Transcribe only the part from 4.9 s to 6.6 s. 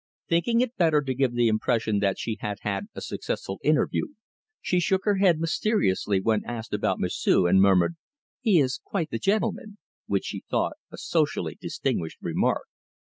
her head mysteriously when